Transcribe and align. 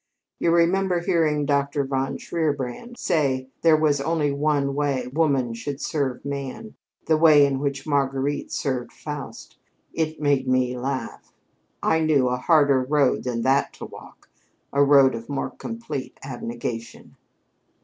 You 0.39 0.49
remember 0.49 0.99
hearing 1.01 1.45
Dr. 1.45 1.85
von 1.85 2.17
Shierbrand 2.17 2.97
say 2.97 3.49
there 3.61 3.77
was 3.77 3.99
but 4.01 4.33
one 4.33 4.73
way 4.73 5.05
woman 5.05 5.53
should 5.53 5.79
serve 5.79 6.25
man 6.25 6.73
the 7.05 7.17
way 7.19 7.45
in 7.45 7.59
which 7.59 7.85
Marguerite 7.85 8.51
served 8.51 8.91
Faust? 8.91 9.57
It 9.93 10.19
made 10.19 10.47
me 10.47 10.75
laugh. 10.75 11.31
I 11.83 11.99
knew 11.99 12.29
a 12.29 12.37
harder 12.37 12.81
road 12.81 13.25
than 13.25 13.43
that 13.43 13.73
to 13.73 13.85
walk 13.85 14.27
a 14.73 14.83
road 14.83 15.13
of 15.13 15.29
more 15.29 15.51
complete 15.51 16.17
abnegation." 16.23 17.15